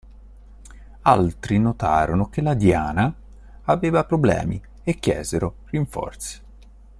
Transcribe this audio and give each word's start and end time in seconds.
Altri 1.03 1.59
notarono 1.59 2.27
che 2.29 2.41
la 2.41 2.55
"Diana" 2.55 3.13
aveva 3.65 4.03
problemi 4.03 4.59
e 4.83 4.95
chiesero 4.95 5.57
rinforzi. 5.65 6.39